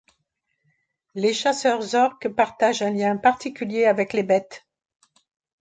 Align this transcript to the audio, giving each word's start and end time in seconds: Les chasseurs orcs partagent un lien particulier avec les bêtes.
Les 1.13 1.31
chasseurs 1.31 1.93
orcs 1.93 2.27
partagent 2.35 2.81
un 2.81 2.89
lien 2.89 3.15
particulier 3.17 3.85
avec 3.85 4.13
les 4.13 4.23
bêtes. 4.23 4.65